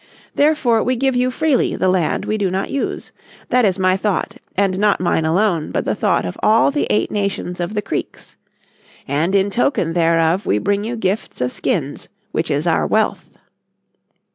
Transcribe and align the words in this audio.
Therefore 0.33 0.81
we 0.81 0.95
give 0.95 1.15
you 1.15 1.29
freely 1.29 1.75
the 1.75 1.87
land 1.87 2.25
we 2.25 2.35
do 2.35 2.49
not 2.49 2.71
use. 2.71 3.11
That 3.49 3.65
is 3.65 3.77
my 3.77 3.95
thought 3.95 4.37
and 4.57 4.79
not 4.79 4.99
mine 4.99 5.25
alone 5.25 5.69
but 5.69 5.85
the 5.85 5.93
thought 5.93 6.25
of 6.25 6.35
all 6.41 6.71
the 6.71 6.87
eight 6.89 7.11
nations 7.11 7.59
of 7.59 7.75
the 7.75 7.83
Creeks. 7.83 8.35
And 9.07 9.35
in 9.35 9.51
token 9.51 9.93
thereof 9.93 10.47
we 10.47 10.57
bring 10.57 10.83
you 10.83 10.95
gifts 10.95 11.39
of 11.39 11.51
skins 11.51 12.09
which 12.31 12.49
is 12.49 12.65
our 12.65 12.87
wealth." 12.87 13.29